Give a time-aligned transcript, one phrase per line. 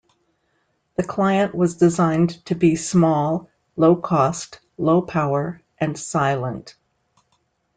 [0.95, 6.75] The client was designed to be small, low cost, low power, and silent.